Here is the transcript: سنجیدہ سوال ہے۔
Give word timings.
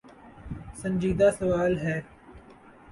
سنجیدہ 0.79 1.29
سوال 1.39 1.73
ہے۔ 1.83 1.97